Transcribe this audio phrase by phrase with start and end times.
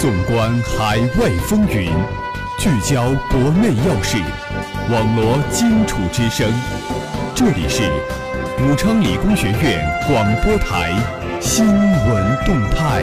[0.00, 1.90] 纵观海外风云，
[2.56, 4.16] 聚焦国内要事，
[4.92, 6.48] 网罗荆楚之声。
[7.34, 7.82] 这里是
[8.62, 10.92] 武昌理工学院广播台
[11.40, 13.02] 新闻动态。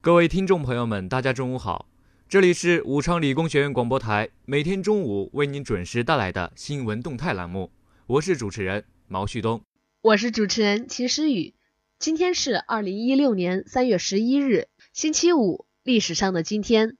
[0.00, 1.86] 各位听众朋友们，大家中午好，
[2.28, 7.72] 这里是武昌理工学院广播台每天中午为您准时带来的新闻动态栏目，
[8.06, 9.60] 我是主持人毛旭东，
[10.02, 11.54] 我是主持人秦诗雨。
[12.00, 16.96] 今天是二零一六年三月十一日，星期五，历史上的今天。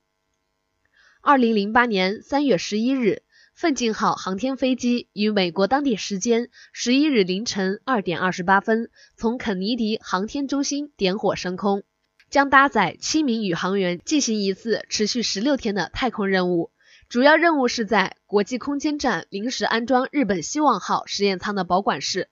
[1.22, 3.22] 二零零八年三月十一日，
[3.54, 11.82] 奋进号航天飞机于美国当地时间十一日凌晨二点二十八分从肯尼迪航天中心点火升空，
[12.28, 16.72] 将搭载七名宇航员进行一次持续十六天的太空任务。
[17.08, 22.28] 主要任务是在国际空间站临时安装日本希望号实验舱的保管室。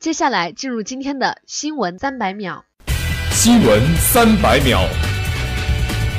[0.00, 2.64] 接下来进入今天的新闻三百秒。
[3.30, 4.86] 新闻三百秒，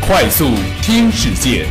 [0.01, 0.45] 快速
[0.81, 1.67] 听世界。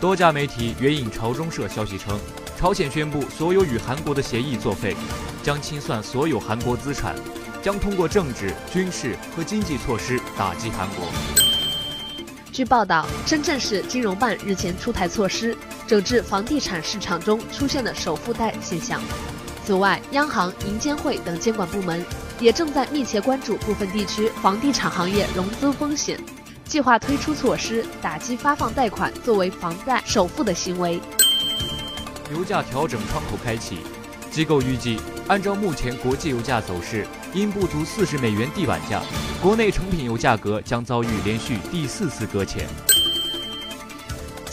[0.00, 2.18] 多家媒体援引朝中社消息称，
[2.56, 4.96] 朝鲜宣布所有与韩国的协议作废，
[5.42, 7.14] 将清算所有韩国资产，
[7.62, 11.08] 将通过政治、军事和经济措施打击韩国。
[12.52, 15.54] 据报道，深圳市金融办日前出台措施。
[15.86, 19.00] 整治房地产市场中出现的首付贷现象。
[19.64, 22.04] 此外，央行、银监会等监管部门
[22.38, 26.20] 也正在密切关注部分地区房地产行业融资风险，
[26.64, 31.00] 计划推出措施打击发放贷款作为房贷首付的行为。
[32.32, 33.78] 油价调整窗口开启，
[34.30, 39.00] 机构预计，按照目前国际油价走势，因不足四十美元地板价，
[39.40, 42.68] 国内成品油价格将遭遇连续第四次搁浅。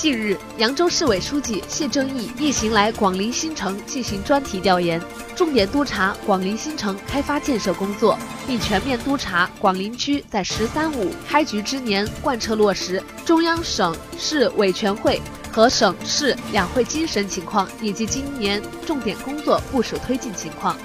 [0.03, 5.01] 近日，扬州市委书记谢正义一行来广陵新城进行专题调研，
[5.33, 15.21] 重点督查广陵新城开发建设工作，并全面督查广陵区在“十三五”开局之年贯彻落实中央、省市委全会
[15.53, 20.75] 和省市两会精神情况，以及今年重点工作部署推进情况。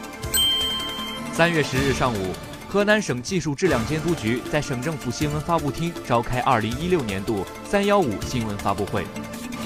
[1.33, 2.33] 三月十日上午。
[2.71, 9.05] 河南省技术质量监督局在省政府新闻发布厅召开二零一六年度“三幺五”新闻发布会。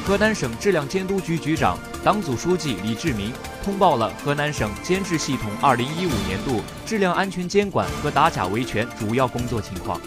[0.04, 3.32] 河南省质量监督局局长、党组书记李志明
[3.64, 10.00] 通报了河南省监质系统二零一五年度质量安全监管和打假维权主要工作情况。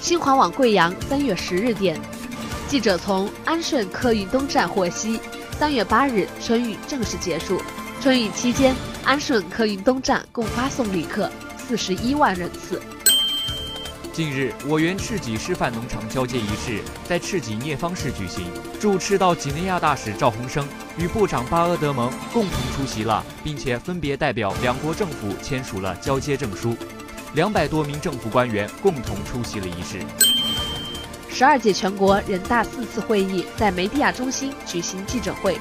[0.00, 2.00] 新华网贵阳三月十日电，
[2.66, 5.20] 记者从安顺客运东站获悉，
[5.58, 7.60] 三月八日春运正式结束。
[8.00, 11.30] 春运期间，安顺客运东站共发送旅客。
[11.58, 12.80] 四十一万人次。
[14.14, 18.44] 近日，我园赤脊示范农场交接仪式在赤脊聂方市举行，
[18.78, 20.64] 驻赤道几内亚大使赵鸿生
[20.96, 26.76] 与部长巴阿德蒙共同出席了，并且分别代表两国政府签署了交接证书。
[27.34, 29.98] 两百多名政府官员共同出席了仪式。
[31.28, 35.58] 十二届全国人大四次会议在梅地亚中心举行记者会。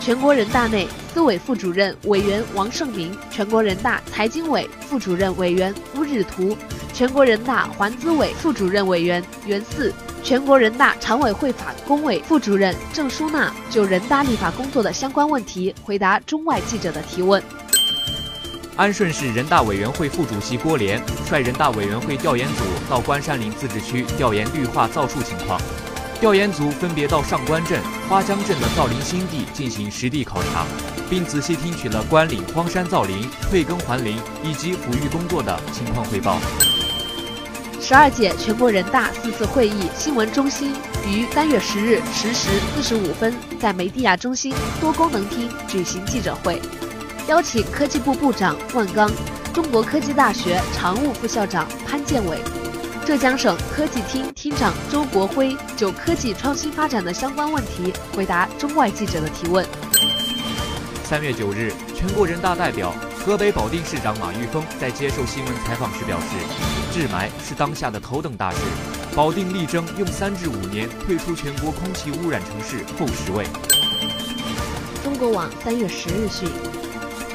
[0.00, 6.54] 全国人大内司委副主任委员王胜明，全国人大财经委副主任委员乌日图，
[6.94, 17.42] 全国人大环资委副主任委员袁四，全国人大常委会法工委副主任郑淑娜就人大立法工作的相关问题回答中外记者的提问。
[18.76, 25.60] 安顺市人大委员会副主席郭连率人大委员会调研组到关山岭自治区调研绿化造树情况。
[26.20, 30.64] 调研组分别到上关镇、花江镇的造林新地进行实地考察，
[31.10, 36.38] 并仔细听取了关岭荒山造林、退耕还林以及抚育工作的情况汇报。
[37.86, 40.72] 十二届全国人大四次会议新闻中心
[41.06, 46.58] 于三月十日十时四十五分在梅地亚中心多功能厅举行记者会，
[47.28, 49.12] 邀请科技部部长万钢、
[49.52, 52.38] 中国科技大学常务副校长潘建伟。
[53.04, 59.62] 浙江省科技厅厅长周国辉就科技创新发展的相关问题回答中外记者的提问。
[61.04, 66.26] 三月九日，全国人大代表、河北保定市长马玉峰在接受新闻采访时表示，
[66.92, 68.58] 治霾是当下的头等大事，
[69.16, 73.46] 保定力争用三至五年退出全国空气污染城市后十位。
[75.02, 76.50] 中国网三月十日讯。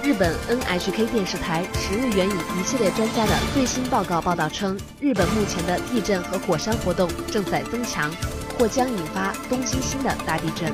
[0.03, 8.12] 日本 NHK 电视台十日援引一系列专家的最新报告报道称，日本目前的地震和火山活动正在增强，
[8.59, 10.71] 或将引发东京新的大地震。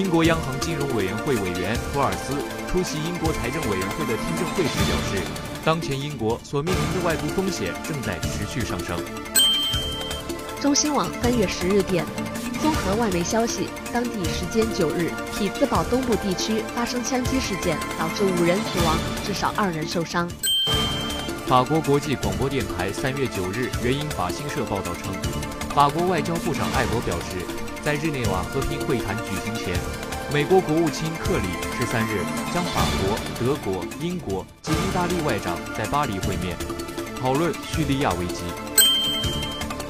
[0.00, 2.32] 英国央行金融委员会委员托尔斯
[2.72, 5.22] 出席英国财政委员会的听证会时表示，
[5.62, 8.98] 当前英国所面临的外部风险正在持续上升。
[10.58, 12.02] 中新网三月十日电。
[12.62, 18.96] 综合外媒消息，当地时间九日，匹兹堡东部地区发生枪击事件，导致五人死亡，
[19.26, 20.26] 至少二人受伤。
[21.46, 25.12] 法国国际广播电台三月九日援引法新社报道称，
[25.74, 27.44] 法国外交部长艾博表示，
[27.82, 29.74] 在日内瓦和平会谈举行前，
[30.30, 31.48] 美国国务卿克里
[31.78, 32.20] 十三日
[32.52, 36.54] 将法国、德国、英国及意大利外长在巴黎会面，
[37.18, 38.42] 讨论叙利亚危机。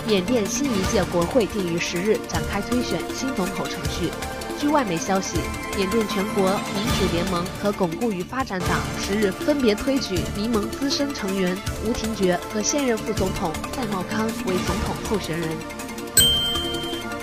[0.07, 4.09] 缅甸新一届国会定于十日展开推选新总统程序。
[4.57, 5.39] 据外媒消息，
[5.77, 6.45] 缅甸全国
[6.77, 15.49] 民主联盟和巩固与发展党十日分别推举民盟资深成员吴廷觉和现任副总统戴茂康为总统候选人。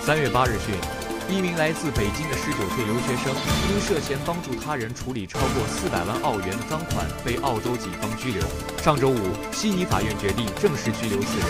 [0.07, 0.73] 三月八日讯，
[1.27, 3.35] 一名来自北京的十九岁留学生
[3.69, 8.41] 因涉嫌帮助他人处理超过四百万澳元的赃款，被澳洲警方拘留。
[8.81, 9.19] 上周五，
[9.51, 11.47] 悉尼法院决定正式拘留四人，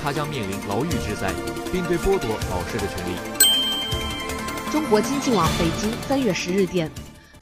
[0.00, 1.34] 他将面临牢狱之灾，
[1.72, 3.18] 并对剥夺保释的权利。
[4.70, 6.88] 中国经济网北京三月十日电，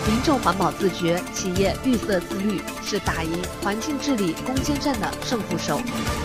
[0.06, 5.78] 民众环保自觉，企业绿色自律是打赢环境治理攻坚战的胜负手。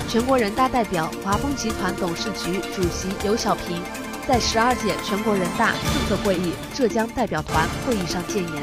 [0.07, 3.81] 全国人大代表、华丰集团董事局主席刘小平
[4.29, 8.53] 在十二届全国人大四次会议浙江代表团会议上建言。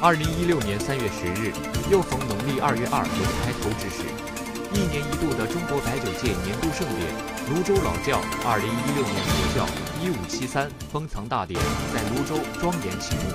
[0.00, 1.50] 二零一六年三月十日，
[1.90, 3.10] 又逢农历二月二龙
[3.42, 4.06] 抬头之时，
[4.70, 7.10] 一年一度的中国白酒界年度盛典。
[7.50, 9.66] 泸州老窖二零一六年国窖
[9.98, 11.58] 一五七三封藏大典
[11.90, 13.34] 在泸州庄严启幕。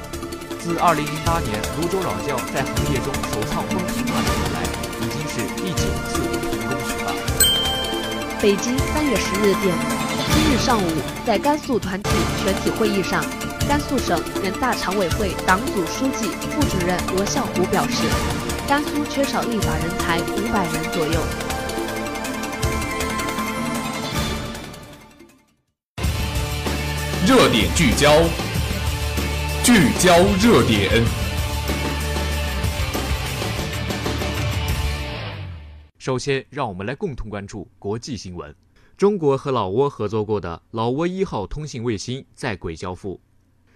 [0.63, 4.63] 自二零零八年泸州老窖在行业中首创封藏大典以来，
[5.03, 7.11] 已经是第九次成功举办。
[8.39, 9.75] 北京三月十日电，
[10.31, 10.87] 今日上午
[11.25, 12.09] 在甘肃团体
[12.43, 13.23] 全体会议上，
[13.67, 18.03] 甘肃省人大常委会党组书记、副主任罗孝虎表示，
[18.67, 21.19] 甘肃缺少立法人才五百人左右。
[27.25, 28.11] 热点聚焦，
[29.63, 31.03] 聚焦热点。
[35.97, 38.53] 首先，让我们来共同关注国际新闻。
[39.03, 43.19] 中国和老挝合作过的老挝一号通信卫星在轨交付。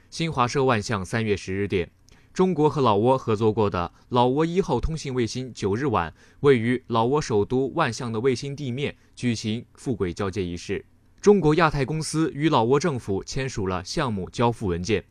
[0.09, 1.91] 新华社万象三月十日电，
[2.31, 10.85] 中国和老挝合作过的老挝一号通信卫星九日晚位于老挝首都万象的卫星地面举行复轨交接仪式。
[11.19, 15.03] 中国亚太公司与老挝政府签署了项目交付文件。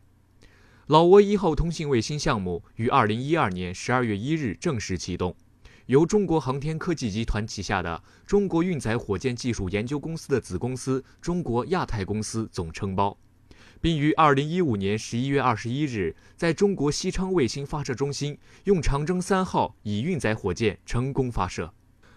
[0.86, 5.36] 老挝一号通信卫星项目于二零一二年十二月一日正式启动，
[5.86, 13.16] 由中国航天科技集团旗下的中国运载火箭技术研究公司的子公司中国亚太公司总承包，
[13.80, 21.72] 并于二零一五年十一月二十一日在中国西昌卫星发射中心用长征三号乙运载火箭成功发射。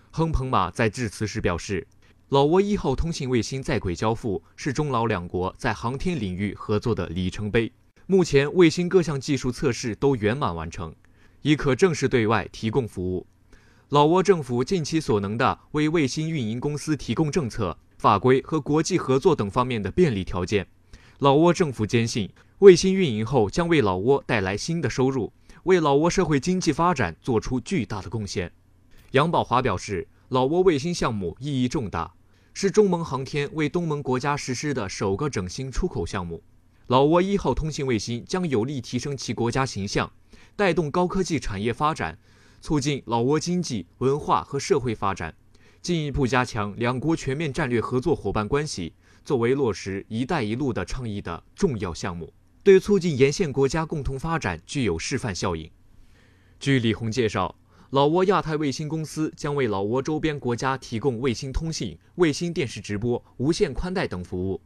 [0.09, 1.87] 亨彭马在致辞时表示。
[2.29, 7.71] 老挝一号通信卫星在轨交付是中老两国在航天领域合作的里程碑。
[8.05, 10.95] 目前，卫星各项技术测试都圆满完成，
[11.41, 13.25] 已可正式对外提供服务。
[13.89, 20.67] 老挝政府尽其所能地为卫星运营公司提供政策、法规和国际合作等方面的便利条件。
[21.17, 25.33] 老挝政府坚信，卫星运营后将为老挝带来新的收入，
[25.63, 28.51] 为老挝社会经济发展做出巨大的贡献。
[29.11, 32.13] 杨宝华表示，老挝卫星项目意义重大。
[32.53, 36.43] 是中蒙航天为东盟国家实施的首个整新出口项目。
[36.85, 40.11] 老挝一号通信卫星将有力提升其国家形象，
[40.55, 42.19] 带动高科技产业发展，
[42.61, 45.33] 促进老挝经济、文化和社会发展，
[45.81, 48.93] 进一步加强两国全面战略合作伙伴关系。
[49.23, 55.69] 作为落实“一带一路”的倡议的重要项目，对促进沿线国家共同发展具有示范效应。
[56.59, 57.55] 据李红介绍。
[57.91, 64.61] 老挝亚太卫星公司将为老挝周边国家提供卫星通信、卫星电视直播、无线宽带等服务。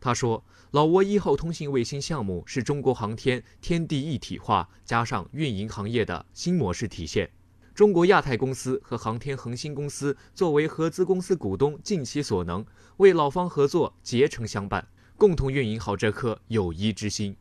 [0.00, 0.42] 他说
[0.72, 7.30] ：“老挝一号通信卫星项目是中国航天天地一体化加上运营行业的新模式体现。
[7.74, 12.64] 中国亚太公司和航天恒星公司作为合资公司股东，尽其所能
[12.96, 17.36] 为老方合作竭诚相伴，共同运营好这颗友谊之心。”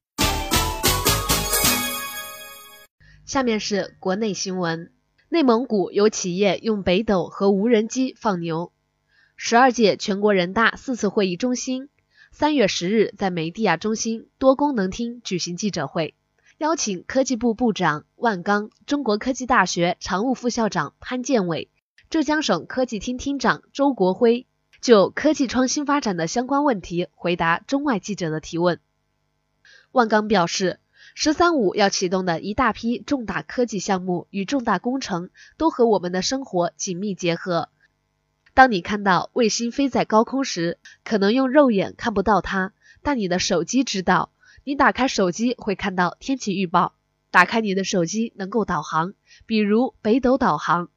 [3.25, 4.91] 下面是国内新闻。
[5.29, 8.73] 内蒙古有企业用北斗和无人机放牛。
[9.37, 11.89] 十二届全国人大四次会议中心
[12.31, 16.15] 三月十日在梅地亚中心多功能厅举行记者会，
[16.57, 21.69] 邀请科技部部长万钢、中国科技大学常务副校长潘建伟、
[22.09, 24.47] 浙江省科技厅厅长周国辉
[24.81, 28.79] 就科技创新发展的相关问题回答中外记者的提问。
[29.91, 30.79] 万钢表示。
[31.15, 37.69] “十三五”要启动的一大批重大科技项目与重大工程，都和我们的生活紧密结合。
[38.59, 44.33] 当你看到卫星飞在高空时，可能用肉眼看不到它，但你的手机知道。
[44.65, 46.91] 你打开手机会看到天气预报，
[47.31, 49.13] 打开你的手机能够导航，
[49.45, 50.89] 比如北斗导航。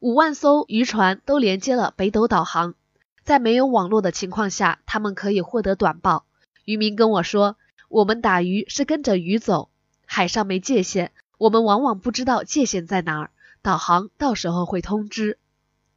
[0.00, 2.74] 五万艘渔船都连接了北斗导航，
[3.22, 6.26] 在没有网络的情况下，他们可以获得短报。
[6.64, 7.56] 渔民跟我说，
[7.88, 9.70] 我们打鱼是跟着鱼走，
[10.04, 13.30] 海上没界限，我们往往不知道界限在哪儿，
[13.62, 15.38] 导航到时候会通知。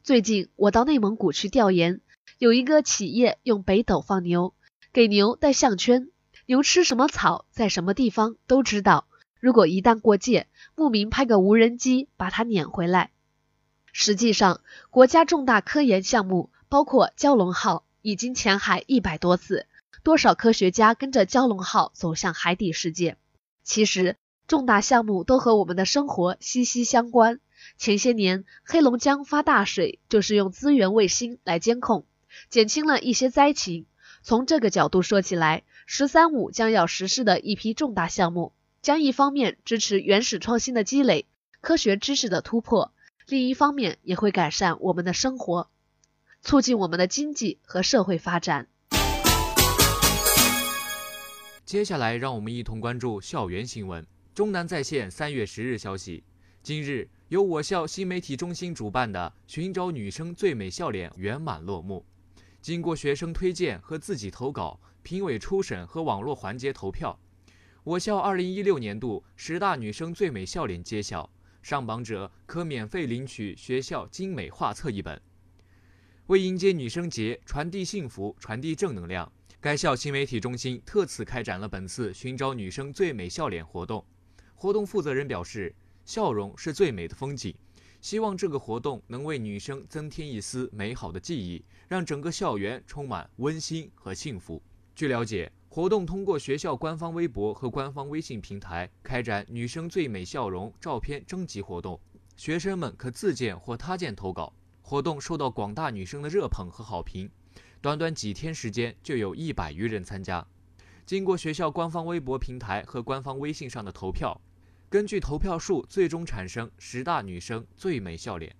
[0.10, 2.02] 最近我到内蒙古去调研，
[2.40, 4.56] 有一个企业用北斗放牛，
[4.92, 6.10] 给牛戴项圈，
[6.48, 9.06] 牛吃什么草，在什么地方都知道。
[9.40, 13.12] 如果一旦过界，牧民派个无人机把它撵回来。
[13.92, 19.68] 实际上，国家重大科研项目包括蛟龙号，已经潜海一百多次，
[20.02, 23.16] 多少科学家跟着蛟龙号走向海底世界。
[23.64, 24.16] 其实，
[24.48, 27.40] 重大项目都和我们的生活息息相关。
[27.78, 32.06] 前些年，黑龙江发大水，就是用资源卫星来监控，
[32.50, 33.86] 减轻了一些灾情。
[34.22, 41.26] 从这个角度说起来，“十三五”将要实施的一批重大项目，将一方面支持原始创新的积累、
[41.62, 42.92] 科学知识的突破，
[43.28, 45.70] 另一方面也会改善我们的生活，
[46.42, 48.68] 促进我们的经济和社会发展。
[51.64, 54.06] 接下来，让我们一同关注校园新闻。
[54.34, 56.24] 中南在线三月十日消息，
[56.62, 57.10] 今日。
[57.30, 62.04] 由我校新媒体中心主办的“寻找女生最美笑脸”圆满落幕。
[62.60, 67.20] 经过学生推荐和自己投稿、评委初审和网络环节投票，
[67.84, 71.30] 我校2016年度十大女生最美笑脸揭晓，
[71.62, 75.22] 上榜者可免费领取学校精美画册一本。
[76.26, 79.32] 为迎接女生节，传递幸福，传递正能量，
[79.62, 84.04] 该校新媒体中心特此开展了本次“寻找女生最美笑脸”活动。
[84.56, 85.76] 活动负责人表示。
[86.10, 87.54] 笑容是最美的风景，
[88.02, 94.60] 希望这个活动能为女生增添一丝美好的记忆，让整个校园充满温馨和幸福。
[94.96, 102.00] 据了解，活动通过学校官方微博和官方微信平台开展“女生最美笑容”照片征集活动，
[102.36, 104.52] 学生们可自荐或他荐投稿。
[104.82, 107.30] 活动受到广大女生的热捧和好评，
[107.82, 110.44] 短短几天时间就有一百余人参加。
[111.06, 114.42] 经过学校官方微博平台和官方微信上的投票。
[114.92, 118.56] 根据投票数，最终产生十大女生最美笑脸。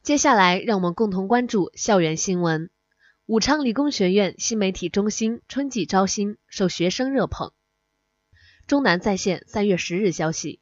[0.00, 2.70] 接下来，让我们共同关注校园新闻。
[3.26, 7.52] 武昌理工学院新媒体中心春季招新受学生热捧。
[8.68, 10.60] 中南在线三月十日消息，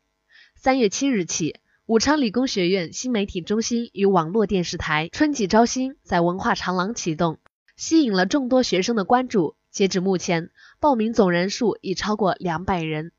[0.55, 7.41] 三月七日起，武昌理工学院新媒体中心与网络电视台春季招新在文化长廊启动，
[7.77, 9.58] 吸引了众多学生的关注。
[9.71, 13.13] 截止目前，报名总人数已超过两百人。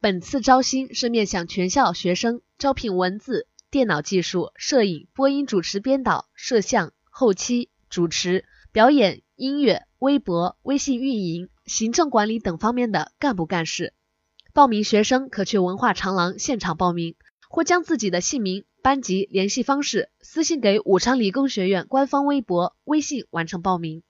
[0.00, 13.94] 本次招新是面向全校学生，招聘文字、电脑技术、摄影、播音主持、编导、摄像、后期、主持、表演、音乐、微博、微信运营、行政管理等方面的干部干事。
[14.52, 17.14] 报名学生可去文化长廊现场报名，
[17.48, 24.02] 或将自己的姓名、班级联系方式私信给武昌理工学院官方微博、微信完成报名。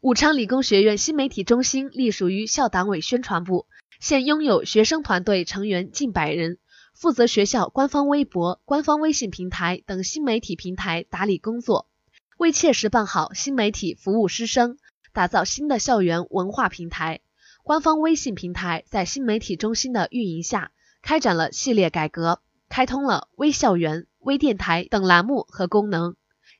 [0.00, 3.66] 武昌理工学院新媒体中心隶属于校党委宣传部，
[3.98, 6.58] 现拥有学生团队成员近百人，
[6.94, 11.88] 负责学校官方微博、官方微信平台等新媒体平台打理工作。
[12.36, 14.78] 为切实办好新媒体服务师生，
[15.12, 17.18] 打造新的校园文化平台，
[17.64, 20.70] 官方微信平台在新媒体中心的运营下，
[21.02, 26.14] 开展了系列改革，开通了微校园、微电台等栏目和功能，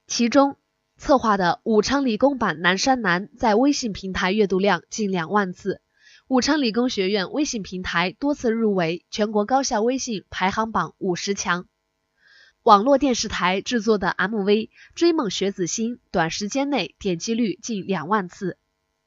[0.08, 0.56] 其中。
[0.98, 5.80] 策划的武昌理工版南山南在微信平台阅读量近两万次，
[6.26, 11.66] 武昌理工学院微信平台多次入围全国高校微信排行榜五十强。
[12.64, 14.44] 网络电视台制作的 MV
[14.96, 18.58] 《追梦学子心》短时间内点击率近两万次，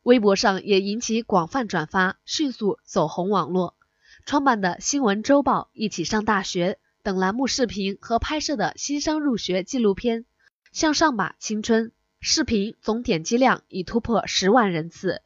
[0.02, 3.76] 微博上也引起广泛转发，迅速走红网络。
[4.26, 10.26] 创办的新闻周报《一起上大学》等栏目视频和拍摄的新生入学纪录片。
[10.72, 11.92] 向上吧，青春！
[12.22, 15.22] 视频总点击量已突破十万人次。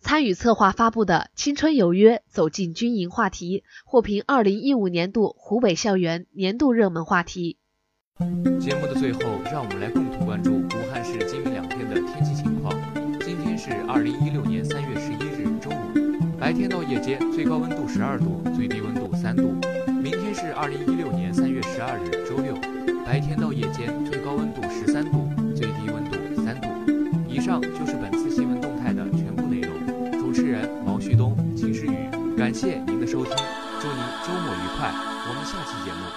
[0.00, 7.56] 参与策划发布的《青春有约，走进军营》话题获评二零一五年度湖北校园年度热门话题。
[8.58, 12.74] 节目的最后，让我们来共同关注武汉市今明两天的天气情况。
[13.20, 19.54] 今天是二零一六年三月十一日周五，白天到夜间最高温度十二度，最低温度三度。
[20.02, 22.56] 明天是二零一六年三月十二日周六，
[23.40, 24.48] 到夜间最高温。
[24.52, 26.68] 度十三度，最低温度三度。
[27.28, 29.70] 以上就是本次新闻动态的全部内容。
[30.18, 33.32] 主持人毛旭东、秦诗雨，感谢您的收听，
[33.80, 34.90] 祝您周末愉快。
[35.28, 36.07] 我们下期节目。